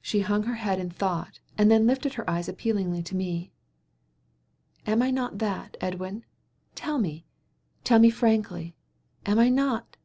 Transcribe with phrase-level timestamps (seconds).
[0.00, 3.50] She hung her head in thought, and then lifted her eyes appealingly to me.
[4.86, 6.24] "Am I not that, Edwin?
[6.76, 7.26] Tell me!
[7.82, 8.76] Tell me frankly;
[9.26, 9.96] am I not?